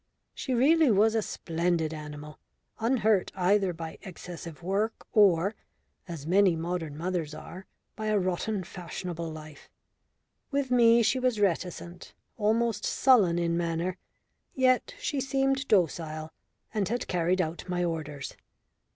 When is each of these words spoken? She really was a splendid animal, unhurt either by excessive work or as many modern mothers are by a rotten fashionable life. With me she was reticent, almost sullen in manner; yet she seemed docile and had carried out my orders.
She 0.33 0.55
really 0.55 0.89
was 0.89 1.13
a 1.13 1.21
splendid 1.21 1.93
animal, 1.93 2.39
unhurt 2.79 3.31
either 3.35 3.71
by 3.71 3.99
excessive 4.01 4.63
work 4.63 5.05
or 5.13 5.53
as 6.07 6.25
many 6.25 6.55
modern 6.55 6.97
mothers 6.97 7.35
are 7.35 7.67
by 7.95 8.07
a 8.07 8.17
rotten 8.17 8.63
fashionable 8.63 9.29
life. 9.31 9.69
With 10.49 10.71
me 10.71 11.03
she 11.03 11.19
was 11.19 11.39
reticent, 11.39 12.15
almost 12.35 12.83
sullen 12.83 13.37
in 13.37 13.55
manner; 13.55 13.97
yet 14.55 14.95
she 14.97 15.21
seemed 15.21 15.67
docile 15.67 16.31
and 16.73 16.89
had 16.89 17.07
carried 17.07 17.39
out 17.39 17.69
my 17.69 17.83
orders. 17.83 18.35